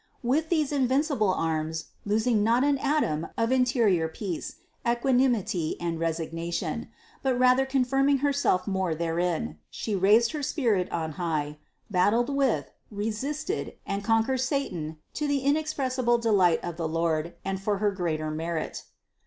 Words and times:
With 0.23 0.49
these 0.49 0.71
invincible 0.71 1.31
arms, 1.31 1.89
losing 2.07 2.43
not 2.43 2.63
an 2.63 2.79
atom 2.79 3.27
of 3.37 3.51
interior 3.51 4.07
peace, 4.07 4.55
equanimity 4.83 5.79
and 5.79 5.99
resignation, 5.99 6.89
but 7.21 7.37
rather 7.37 7.67
confirming 7.67 8.17
Herself 8.17 8.65
more 8.65 8.95
therein, 8.95 9.59
She 9.69 9.93
raised 9.95 10.31
her 10.31 10.41
spirit 10.41 10.91
on 10.91 11.11
high, 11.21 11.59
battled 11.91 12.35
with, 12.35 12.71
resisted, 12.89 13.73
and 13.85 14.03
conquered 14.03 14.39
satan 14.41 14.97
to 15.13 15.27
the 15.27 15.43
in 15.45 15.55
expressible 15.55 16.17
delight 16.17 16.61
of 16.63 16.77
the 16.77 16.89
Lord 16.89 17.35
and 17.45 17.61
for 17.61 17.77
her 17.77 17.91
greater 17.91 18.31
merit. 18.31 18.85